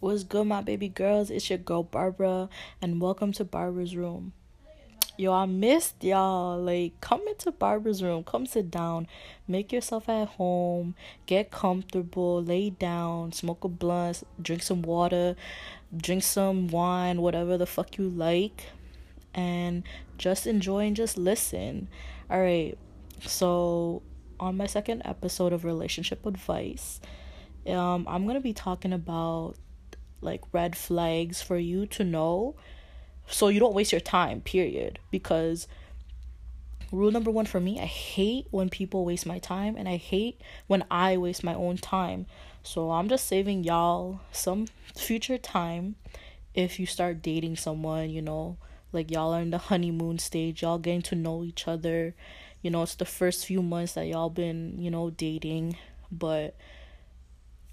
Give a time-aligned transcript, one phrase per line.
[0.00, 1.30] What's good, my baby girls?
[1.30, 2.48] It's your girl Barbara,
[2.80, 4.32] and welcome to Barbara's Room.
[5.18, 6.58] Yo, I missed y'all.
[6.58, 9.06] Like, come into Barbara's room, come sit down,
[9.46, 10.94] make yourself at home,
[11.26, 15.36] get comfortable, lay down, smoke a blunt, drink some water,
[15.94, 18.68] drink some wine, whatever the fuck you like,
[19.34, 19.82] and
[20.16, 21.88] just enjoy and just listen.
[22.30, 22.78] All right,
[23.26, 24.00] so
[24.40, 27.02] on my second episode of relationship advice,
[27.66, 29.56] um, I'm gonna be talking about
[30.20, 32.54] like red flags for you to know.
[33.26, 34.98] So you don't waste your time period.
[35.10, 35.66] Because
[36.92, 40.40] rule number 1 for me I hate when people waste my time and I hate
[40.66, 42.26] when I waste my own time.
[42.62, 45.94] So I'm just saving y'all some future time
[46.52, 48.56] if you start dating someone you know.
[48.92, 52.14] Like y'all are in the honeymoon stage y'all getting to know each other.
[52.60, 55.76] You know it's the first few months that y'all been you know dating.
[56.10, 56.56] But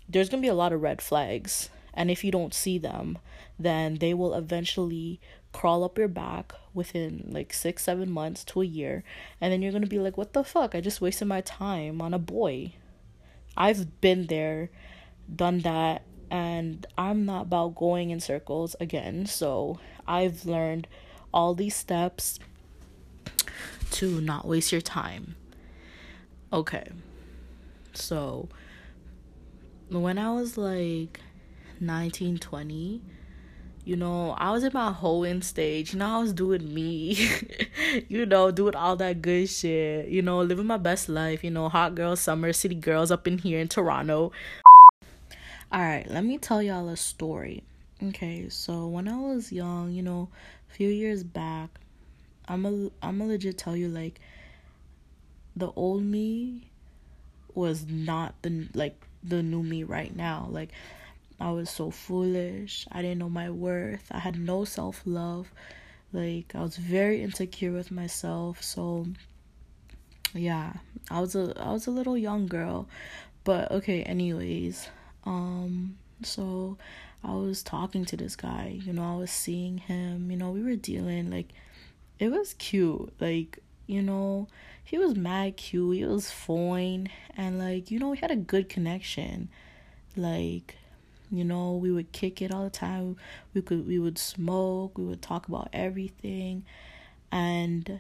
[0.08, 3.18] there's gonna be a lot of red flags and if you don't see them
[3.60, 5.20] then they will eventually
[5.52, 9.04] crawl up your back within like six, seven months to a year,
[9.42, 10.76] and then you're gonna be like, what the fuck?
[10.76, 12.74] I just wasted my time on a boy.
[13.56, 14.70] I've been there,
[15.34, 19.26] done that, and I'm not about going in circles again.
[19.26, 20.88] So I've learned
[21.34, 22.40] all these steps
[23.92, 25.36] to not waste your time.
[26.54, 26.88] Okay.
[27.94, 28.48] So
[29.90, 31.20] when I was like
[31.82, 33.02] 19, 20,
[33.88, 35.94] you know, I was in my hoeing stage.
[35.94, 37.18] You know, I was doing me.
[38.10, 40.10] you know, doing all that good shit.
[40.10, 41.42] You know, living my best life.
[41.42, 44.34] You know, hot girl summer, city girls up in here in Toronto.
[45.72, 47.64] All right, let me tell y'all a story.
[48.04, 50.28] Okay, so when I was young, you know,
[50.70, 51.80] a few years back,
[52.46, 54.20] I'm a I'm a legit tell you like
[55.56, 56.72] the old me
[57.56, 60.48] was not the like the new me right now.
[60.52, 60.72] Like
[61.40, 62.88] I was so foolish.
[62.92, 64.08] I didn't know my worth.
[64.12, 65.52] I had no self love.
[66.14, 68.64] Like I was very insecure with myself.
[68.64, 69.08] So
[70.34, 70.74] yeah,
[71.12, 72.88] I was a I was a little young girl.
[73.44, 74.90] But okay, anyways.
[75.26, 76.78] Um so
[77.24, 80.64] I was talking to this guy, you know, I was seeing him, you know, we
[80.64, 81.50] were dealing like
[82.20, 83.14] it was cute.
[83.20, 84.48] Like, you know,
[84.84, 88.70] he was mad cute, he was fine and like, you know, we had a good
[88.70, 89.50] connection.
[90.16, 90.76] Like
[91.32, 93.18] you know, we would kick it all the time.
[93.54, 96.64] We could we would smoke, we would talk about everything.
[97.32, 98.00] And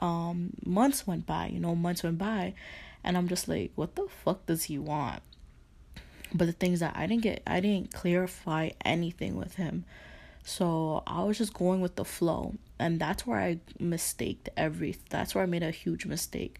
[0.00, 2.54] um months went by, you know, months went by
[3.04, 5.22] and I'm just like, what the fuck does he want?
[6.34, 9.84] But the things that I didn't get I didn't clarify anything with him.
[10.44, 12.54] So I was just going with the flow.
[12.78, 16.58] And that's where I mistaked every that's where I made a huge mistake.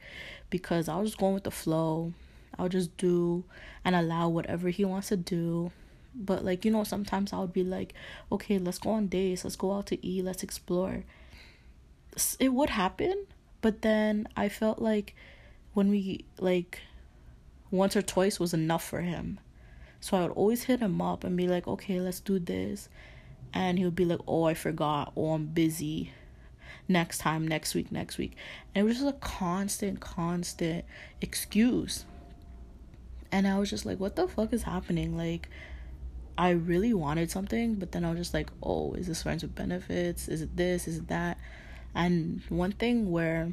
[0.49, 2.13] Because I was just going with the flow
[2.59, 3.45] I'll just do
[3.85, 5.73] and allow whatever he wants to do.
[6.15, 7.95] But like, you know, sometimes I would be like,
[8.33, 11.05] okay, let's go on dates, let's go out to eat, let's explore.
[12.39, 13.27] It would happen,
[13.61, 15.15] but then I felt like
[15.75, 16.81] when we like
[17.71, 19.39] once or twice was enough for him.
[20.01, 22.89] So I would always hit him up and be like, okay, let's do this.
[23.53, 25.13] And he would be like, oh, I forgot.
[25.17, 26.13] Oh, I'm busy.
[26.89, 28.37] Next time, next week, next week.
[28.75, 30.85] And it was just a constant, constant
[31.21, 32.05] excuse.
[33.33, 35.17] And I was just like, what the fuck is happening?
[35.17, 35.49] Like,
[36.39, 39.55] I really wanted something, but then I was just like, oh, is this friends with
[39.55, 40.29] benefits?
[40.29, 40.87] Is it this?
[40.87, 41.39] Is it that?
[41.95, 43.53] And one thing where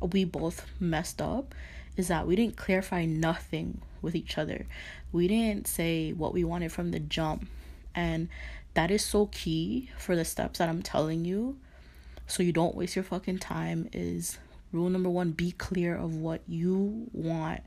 [0.00, 1.54] we both messed up
[1.96, 4.66] is that we didn't clarify nothing with each other.
[5.12, 7.48] We didn't say what we wanted from the jump.
[7.94, 8.28] And
[8.74, 11.56] that is so key for the steps that I'm telling you.
[12.26, 14.38] So you don't waste your fucking time is
[14.72, 17.60] rule number 1 be clear of what you want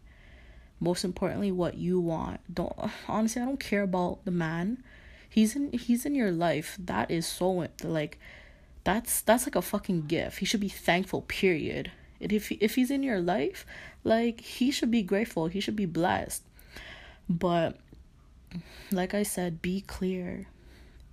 [0.80, 2.40] most importantly what you want.
[2.54, 2.74] Don't
[3.08, 4.84] honestly i don't care about the man.
[5.30, 6.78] He's in he's in your life.
[6.80, 8.20] That is so like
[8.84, 10.40] that's that's like a fucking gift.
[10.40, 11.92] He should be thankful period.
[12.22, 13.66] And if if he's in your life
[14.04, 15.48] like he should be grateful.
[15.48, 16.44] He should be blessed.
[17.30, 17.78] But
[18.91, 20.47] like i said be clear.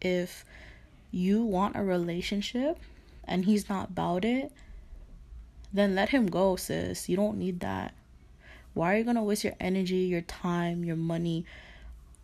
[0.01, 0.45] If
[1.11, 2.79] you want a relationship
[3.25, 4.53] and he's not about it
[5.73, 7.09] then let him go sis.
[7.09, 7.95] You don't need that
[8.75, 11.47] why are you gonna waste your energy, your time, your money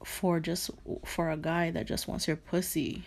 [0.04, 0.70] for just
[1.04, 3.04] for a guy that just wants your pussy?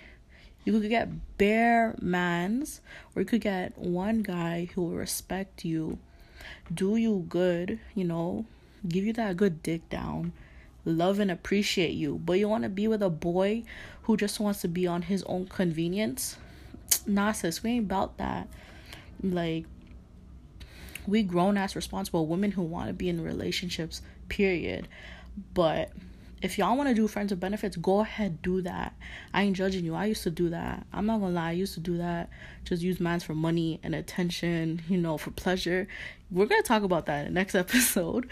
[0.66, 2.80] You could get bare mans,
[3.16, 6.00] or you could get one guy who will respect you,
[6.74, 8.46] do you good, you know,
[8.88, 10.32] give you that good dick down,
[10.86, 12.20] love and appreciate you.
[12.24, 13.64] But you want to be with a boy
[14.04, 16.38] who just wants to be on his own convenience?
[17.06, 18.48] Nah, sis, we ain't about that.
[19.22, 19.66] Like,
[21.08, 24.88] we grown ass responsible women who want to be in relationships period
[25.54, 25.92] but
[26.44, 28.94] if y'all want to do friends with benefits, go ahead, do that.
[29.34, 29.96] I ain't judging you.
[29.96, 30.86] I used to do that.
[30.92, 32.30] I'm not gonna lie, I used to do that.
[32.66, 35.88] Just use mans for money and attention, you know, for pleasure.
[36.30, 38.30] We're gonna talk about that in the next episode,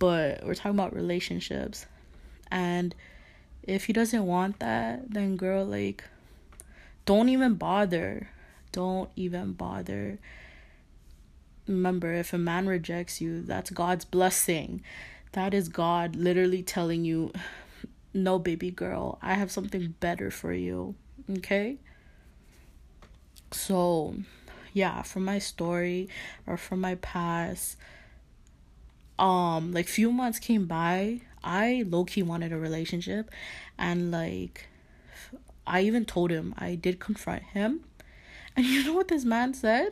[0.00, 1.86] but we're talking about relationships.
[2.50, 2.92] And
[3.62, 6.02] if he doesn't want that, then girl, like,
[7.06, 8.30] don't even bother.
[8.72, 10.18] Don't even bother.
[11.66, 14.82] Remember, if a man rejects you, that's God's blessing
[15.34, 17.32] that is God literally telling you,
[18.12, 20.94] no, baby girl, I have something better for you.
[21.38, 21.78] Okay?
[23.50, 24.14] So,
[24.72, 26.08] yeah, from my story
[26.46, 27.76] or from my past,
[29.18, 33.30] um, like few months came by, I low key wanted a relationship,
[33.76, 34.68] and like,
[35.66, 37.80] I even told him I did confront him,
[38.56, 39.90] and you know what this man said?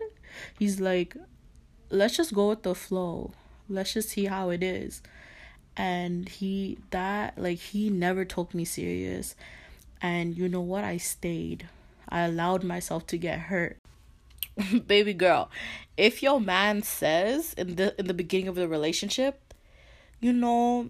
[0.56, 1.16] He's like,
[1.92, 3.32] let's just go with the flow.
[3.68, 5.02] Let's just see how it is.
[5.76, 9.34] And he that like he never took me serious.
[10.00, 10.84] And you know what?
[10.84, 11.68] I stayed.
[12.08, 13.78] I allowed myself to get hurt.
[14.86, 15.48] Baby girl
[15.96, 19.54] if your man says in the in the beginning of the relationship
[20.20, 20.88] you know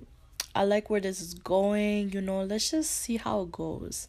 [0.54, 4.08] i like where this is going you know let's just see how it goes.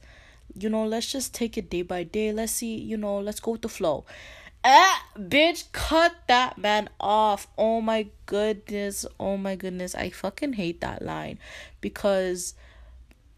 [0.56, 2.32] You know let's just take it day by day.
[2.32, 4.06] Let's see you know let's go with the flow
[4.66, 7.48] Ah, bitch, cut that man off.
[7.58, 9.06] Oh my goodness.
[9.20, 9.94] Oh my goodness.
[9.94, 11.38] I fucking hate that line
[11.82, 12.54] because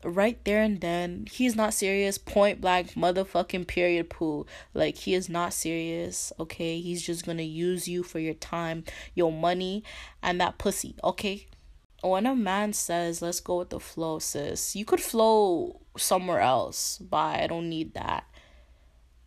[0.04, 4.46] right there and then he's not serious point blank motherfucking period poo
[4.76, 8.84] like he is not serious okay he's just gonna use you for your time
[9.16, 9.84] your money
[10.22, 11.48] and that pussy okay
[12.04, 17.00] when a man says let's go with the flow sis you could flow somewhere else
[17.00, 18.26] but i don't need that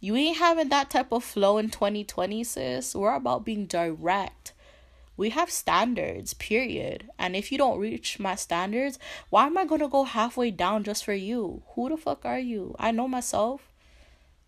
[0.00, 2.94] you ain't having that type of flow in 2020, sis.
[2.94, 4.52] We're about being direct.
[5.16, 7.10] We have standards, period.
[7.18, 9.00] And if you don't reach my standards,
[9.30, 11.62] why am I going to go halfway down just for you?
[11.74, 12.76] Who the fuck are you?
[12.78, 13.72] I know myself.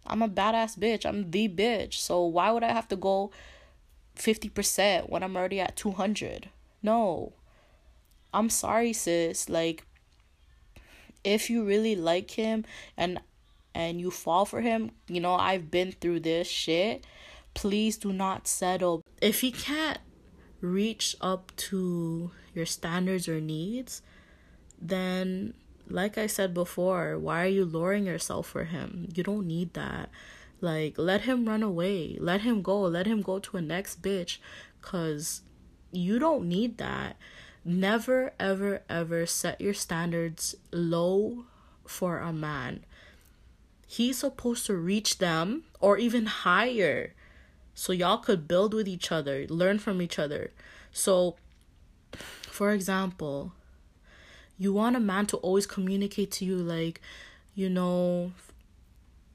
[0.06, 1.05] I'm a badass bitch.
[1.05, 1.94] I'm the bitch.
[1.94, 3.32] So why would I have to go
[4.17, 6.49] 50% when I'm already at 200?
[6.85, 7.32] No.
[8.32, 9.49] I'm sorry, sis.
[9.49, 9.85] Like,
[11.25, 12.64] if you really like him
[12.97, 13.20] and
[13.75, 17.05] and you fall for him, you know, I've been through this shit.
[17.55, 19.05] Please do not settle.
[19.21, 19.99] If he can't
[20.61, 24.03] reach up to your standards or needs,
[24.81, 25.55] then
[25.89, 29.09] like I said before, why are you lowering yourself for him?
[29.15, 30.11] You don't need that.
[30.61, 32.17] Like, let him run away.
[32.21, 32.81] Let him go.
[32.83, 34.39] Let him go to a next bitch.
[34.83, 35.43] Cause
[35.91, 37.17] you don't need that.
[37.65, 41.45] Never, ever, ever set your standards low
[41.87, 42.85] for a man
[43.91, 47.13] he's supposed to reach them or even higher.
[47.75, 50.53] So y'all could build with each other learn from each other.
[50.93, 51.35] So
[52.13, 53.53] for example
[54.57, 57.01] you want a man to always communicate to you like
[57.57, 58.31] you know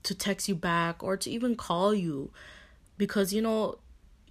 [0.04, 2.32] to text you back or to even call you.
[2.98, 3.80] Because you know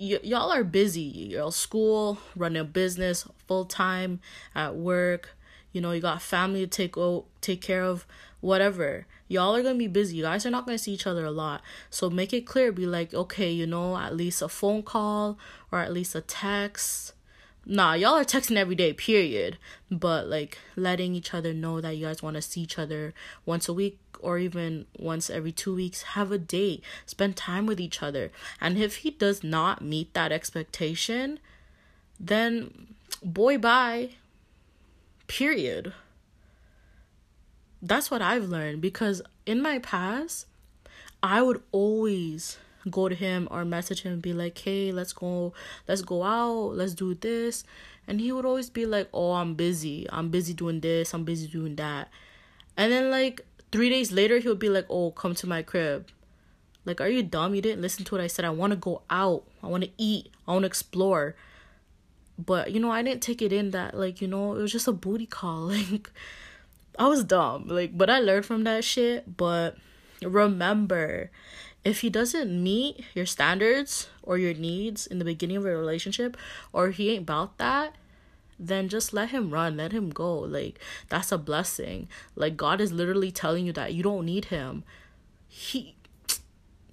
[0.00, 1.32] y- y'all are busy.
[1.32, 4.20] Y'all school running a business full time
[4.54, 5.36] at work.
[5.72, 8.06] You know you got family to take o- take care of
[8.40, 10.16] whatever y'all are gonna be busy.
[10.16, 11.60] You guys are not gonna see each other a lot.
[11.90, 12.72] So make it clear.
[12.72, 15.38] Be like okay you know at least a phone call
[15.70, 17.12] or at least a text.
[17.66, 19.58] Nah y'all are texting every day period.
[19.90, 23.12] But like letting each other know that you guys want to see each other
[23.44, 26.02] once a week or even once every two weeks.
[26.14, 26.82] Have a date.
[27.04, 28.30] Spend time with each other.
[28.60, 31.40] And if he does not meet that expectation
[32.20, 34.10] then boy bye.
[35.26, 35.92] Period
[37.84, 40.46] that's what I've learned because in my past,
[41.22, 42.58] I would always
[42.90, 45.52] go to him or message him and be like, "Hey, let's go,
[45.86, 47.64] let's go out, let's do this,"
[48.08, 50.06] and he would always be like, "Oh, I'm busy.
[50.10, 51.14] I'm busy doing this.
[51.14, 52.08] I'm busy doing that,"
[52.76, 56.08] and then like three days later, he would be like, "Oh, come to my crib."
[56.86, 57.54] Like, are you dumb?
[57.54, 58.44] You didn't listen to what I said.
[58.44, 59.44] I want to go out.
[59.62, 60.30] I want to eat.
[60.46, 61.34] I want to explore.
[62.38, 64.88] But you know, I didn't take it in that like you know it was just
[64.88, 65.72] a booty call.
[65.90, 66.10] Like
[66.98, 69.36] I was dumb, like, but I learned from that shit.
[69.36, 69.76] But
[70.22, 71.30] remember,
[71.84, 76.36] if he doesn't meet your standards or your needs in the beginning of a relationship,
[76.72, 77.96] or he ain't about that,
[78.58, 80.38] then just let him run, let him go.
[80.38, 82.08] Like, that's a blessing.
[82.36, 84.84] Like, God is literally telling you that you don't need him.
[85.48, 85.96] He,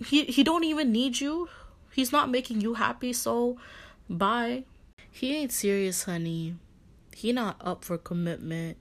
[0.03, 1.49] he, he don't even need you.
[1.91, 3.57] He's not making you happy, so
[4.09, 4.63] bye.
[5.11, 6.55] He ain't serious, honey.
[7.15, 8.77] He not up for commitment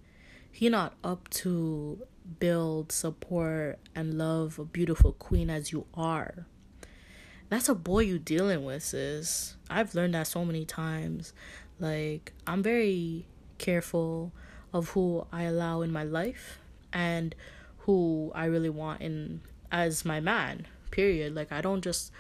[0.53, 2.07] he not up to
[2.39, 6.47] build, support, and love a beautiful queen as you are.
[7.49, 9.57] That's a boy you dealing with, sis.
[9.69, 11.33] I've learned that so many times.
[11.79, 13.27] Like, I'm very
[13.59, 14.33] careful
[14.73, 16.59] of who I allow in my life
[16.93, 17.35] and
[17.79, 19.41] who I really want in
[19.71, 20.67] as my man.
[20.91, 21.35] Period.
[21.35, 22.13] Like I don't just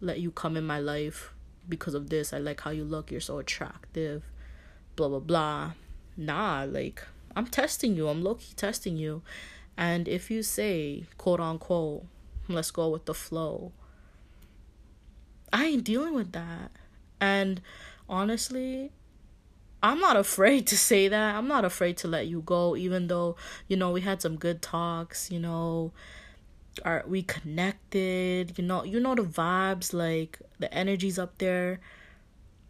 [0.00, 1.32] let you come in my life
[1.68, 2.32] because of this.
[2.32, 3.10] I like how you look.
[3.10, 4.24] You're so attractive.
[4.96, 5.72] Blah blah blah.
[6.16, 7.02] Nah, like
[7.38, 8.08] I'm testing you.
[8.08, 9.22] I'm low key testing you.
[9.76, 12.04] And if you say quote unquote,
[12.48, 13.70] let's go with the flow.
[15.52, 16.72] I ain't dealing with that.
[17.20, 17.60] And
[18.08, 18.90] honestly,
[19.84, 21.36] I'm not afraid to say that.
[21.36, 23.36] I'm not afraid to let you go, even though,
[23.68, 25.92] you know, we had some good talks, you know,
[26.84, 31.78] are we connected, you know, you know the vibes, like the energy's up there.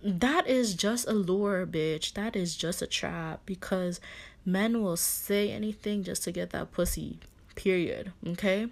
[0.03, 2.13] That is just a lure, bitch.
[2.13, 3.99] That is just a trap because
[4.49, 7.19] men will say anything just to get that pussy.
[7.55, 8.13] Period.
[8.27, 8.69] Okay?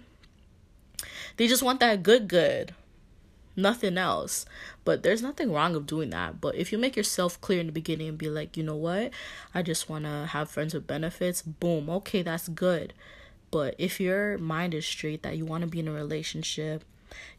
[1.37, 2.73] They just want that good good
[3.57, 4.45] nothing else.
[4.85, 6.39] But there's nothing wrong of doing that.
[6.39, 9.11] But if you make yourself clear in the beginning and be like, you know what,
[9.53, 12.93] I just want to have friends with benefits, boom, okay, that's good.
[13.51, 16.83] But if your mind is straight that you want to be in a relationship,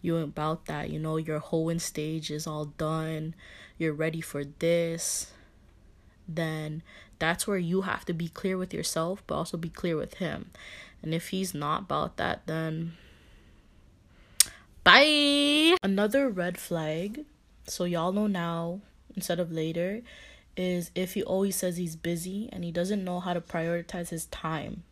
[0.02, 3.35] you about that, you know, your hoeing stage is all done,
[3.78, 5.30] you're ready for this,
[6.28, 6.82] then
[7.18, 10.50] that's where you have to be clear with yourself, but also be clear with him.
[11.02, 12.92] And if he's not about that, then
[14.88, 15.76] Bye.
[15.82, 17.26] Another red flag,
[17.66, 18.80] so y'all know now
[19.14, 20.00] instead of later,
[20.56, 24.25] is if he always says he's busy and he doesn't know how to prioritize his
[24.26, 24.85] time.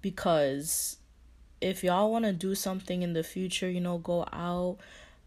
[0.00, 0.96] Because
[1.60, 4.78] if y'all want to do something in the future, you know, go out,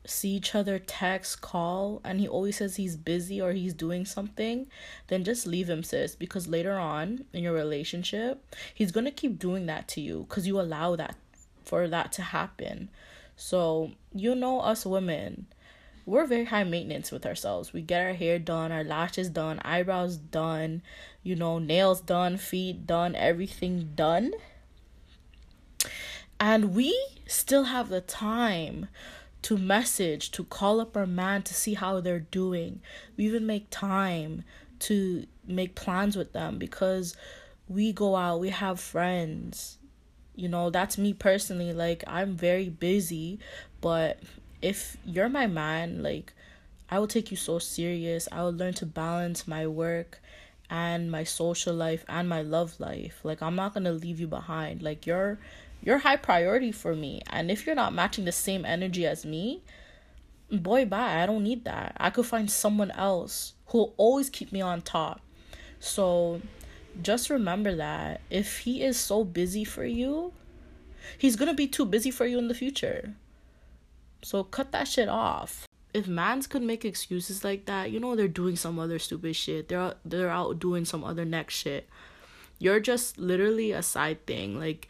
[0.06, 4.68] see each other, text, call, and he always says he's busy or he's doing something,
[5.08, 6.16] then just leave him, sis.
[6.16, 8.44] Because later on in your relationship,
[8.74, 11.16] he's gonna keep doing that to you because you allow that
[11.64, 12.90] for that to happen.
[13.36, 15.48] So, you know, us women,
[16.06, 17.74] we're very high maintenance with ourselves.
[17.74, 20.84] We get our hair done, our lashes done, eyebrows done,
[21.24, 24.34] you know, nails done, feet done, everything done.
[26.40, 26.96] And we
[27.26, 28.88] still have the time
[29.46, 32.82] to message, to call up our man to see how they're doing.
[33.18, 34.44] We even make time
[34.80, 37.16] to make plans with them because
[37.68, 39.78] we go out, we have friends,
[40.36, 43.40] you know that's me personally like i'm very busy
[43.82, 44.20] but
[44.62, 46.34] if you're my man like
[46.90, 48.28] i will take you so serious.
[48.32, 50.22] I will learn to balance my work
[50.70, 53.22] and my social life and my love life.
[53.24, 54.84] Like i'm not gonna leave you behind.
[54.84, 55.40] Like you're
[55.86, 59.64] you're high priority for me and if you're not matching the same energy as me
[60.52, 64.60] boy bye i don't need that i could find someone else who'll always keep me
[64.60, 65.22] on top
[65.80, 66.42] so
[67.02, 70.34] just remember that if he is so busy for you,
[71.18, 73.14] he's gonna be too busy for you in the future.
[74.24, 75.68] So cut that shit off.
[75.94, 79.70] If mans could make excuses like that, you know they're doing some other stupid shit.
[79.70, 81.88] They're they're out doing some other next shit.
[82.60, 84.60] You're just literally a side thing.
[84.60, 84.88] Like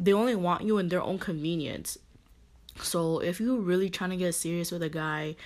[0.00, 1.98] they only want you in their own convenience.
[2.82, 5.36] So if you're really trying to get serious with a guy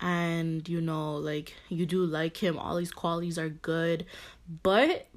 [0.00, 4.06] and you know like you do like him, all these qualities are good,
[4.62, 5.08] but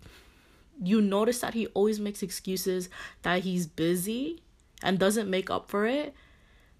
[0.82, 2.90] you notice that he always makes excuses
[3.22, 4.42] that he's busy
[4.82, 6.14] and doesn't make up for it,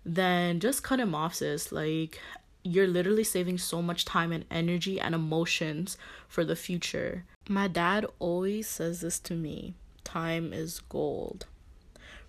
[0.06, 1.72] then just cut him off, sis.
[1.72, 2.20] Like,
[2.64, 5.98] you're literally saving so much time and energy and emotions
[6.28, 7.26] for the future.
[7.50, 11.46] My dad always says this to me time is gold.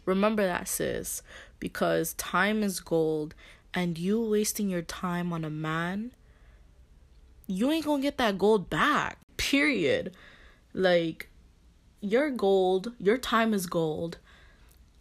[0.09, 1.23] Remember that, sis,
[1.61, 3.35] because time is gold,
[3.75, 6.13] and you wasting your time on a man,
[7.47, 9.19] you ain't gonna get that gold back.
[9.37, 10.15] Period.
[10.73, 11.29] Like,
[12.01, 14.17] your gold, your time is gold,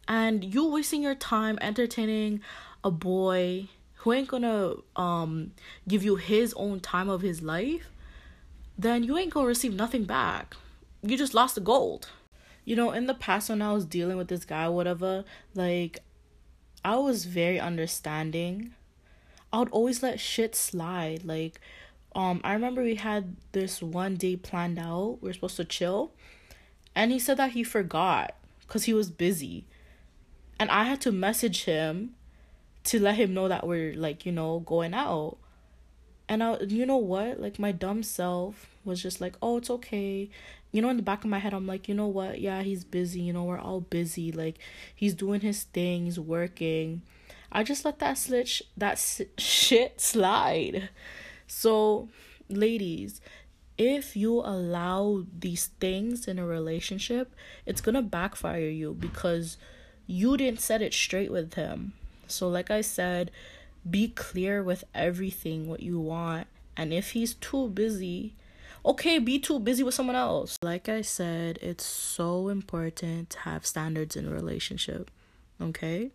[0.09, 2.41] and you wasting your time entertaining
[2.83, 5.51] a boy who ain't gonna um
[5.87, 7.87] give you his own time of his life,
[8.77, 10.57] then you ain't gonna receive nothing back.
[11.01, 12.09] You just lost the gold.
[12.67, 15.24] You know, in the past when I was dealing with this guy, whatever,
[15.55, 16.00] like
[16.83, 18.74] I was very understanding.
[19.53, 21.24] I would always let shit slide.
[21.24, 21.62] Like,
[22.13, 25.19] um, I remember we had this one day planned out.
[25.21, 26.12] We were supposed to chill
[26.97, 29.65] and he said that he forgot because he was busy.
[30.59, 32.15] And I had to message him
[32.86, 35.38] to let him know that we're like, you know, going out.
[36.27, 37.39] And I, you know what?
[37.39, 40.31] Like my dumb self was just like, oh, it's okay.
[40.71, 42.41] You know, in the back of my head, I'm like, you know what?
[42.41, 43.21] Yeah, he's busy.
[43.21, 44.31] You know, we're all busy.
[44.31, 44.59] Like
[44.93, 46.05] he's doing his thing.
[46.05, 47.01] He's working.
[47.51, 49.01] I just let that slitch that
[49.38, 50.89] shit slide.
[51.47, 52.09] So,
[52.50, 53.21] ladies,
[53.77, 57.33] if you allow these things in a relationship,
[57.65, 59.57] it's gonna backfire you because
[60.05, 61.93] you didn't set it straight with him.
[62.27, 63.31] So, like I said,
[63.89, 66.47] be clear with everything what you want.
[66.75, 68.33] And if he's too busy,
[68.88, 70.58] Okay, be too busy with someone else.
[70.62, 75.12] Like I said, it's so important to have standards in a relationship.
[75.62, 76.12] Okay?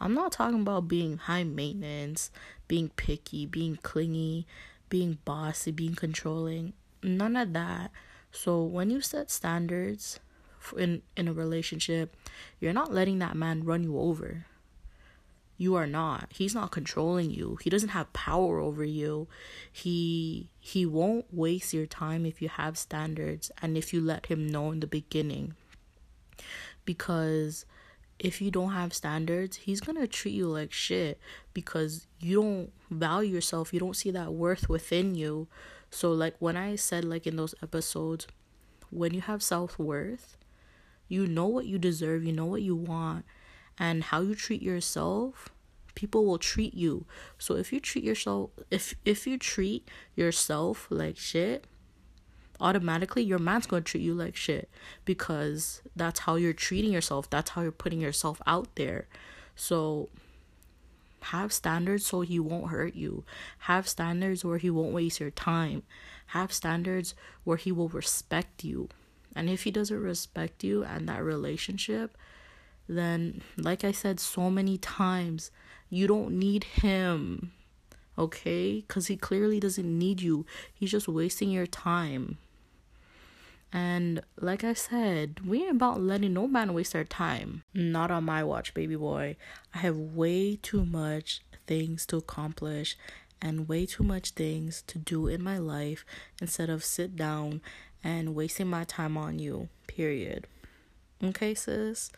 [0.00, 2.30] I'm not talking about being high maintenance,
[2.68, 4.46] being picky, being clingy,
[4.88, 6.72] being bossy, being controlling.
[7.02, 7.90] None of that.
[8.32, 10.20] So when you set standards
[10.74, 12.16] in in a relationship,
[12.60, 14.46] you're not letting that man run you over.
[15.58, 16.28] You are not.
[16.30, 17.58] He's not controlling you.
[17.60, 19.26] He doesn't have power over you.
[19.70, 24.46] He he won't waste your time if you have standards and if you let him
[24.46, 25.54] know in the beginning.
[26.84, 27.64] Because
[28.18, 31.18] if you don't have standards, he's to treat you like shit
[31.54, 33.72] because you don't value yourself.
[33.72, 35.48] You don't see that worth within you.
[35.90, 38.26] So, like when I said, like in those episodes,
[38.90, 40.36] when you have self worth,
[41.08, 43.24] you know what you deserve, you know what you want,
[43.78, 45.48] and how you treat yourself,
[45.98, 47.04] people will treat you.
[47.38, 51.66] So if you treat yourself if if you treat yourself like shit,
[52.60, 54.70] automatically your man's going to treat you like shit
[55.04, 57.28] because that's how you're treating yourself.
[57.28, 59.08] That's how you're putting yourself out there.
[59.56, 60.08] So
[61.32, 63.24] have standards so he won't hurt you.
[63.70, 65.82] Have standards where he won't waste your time.
[66.26, 68.88] Have standards where he will respect you.
[69.34, 72.16] And if he doesn't respect you and that relationship,
[72.88, 75.50] then like I said so many times,
[75.90, 77.52] you don't need him.
[78.16, 78.84] Okay?
[78.88, 80.46] Cuz he clearly doesn't need you.
[80.74, 82.38] He's just wasting your time.
[83.72, 87.62] And like I said, we ain't about letting no man waste our time.
[87.74, 89.36] Not on my watch, baby boy.
[89.74, 92.96] I have way too much things to accomplish
[93.40, 96.04] and way too much things to do in my life
[96.40, 97.60] instead of sit down
[98.02, 99.68] and wasting my time on you.
[99.86, 100.46] Period.
[101.22, 102.10] Okay, sis?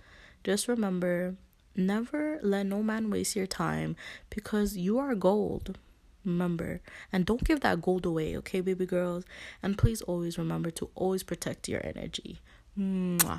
[0.44, 1.34] Just remember
[1.76, 3.96] never let no man waste your time
[4.28, 5.78] because you are gold.
[6.24, 6.80] Remember,
[7.12, 9.24] and don't give that gold away, okay, baby girls?
[9.62, 12.40] And please always remember to always protect your energy.
[12.78, 13.24] Mwah.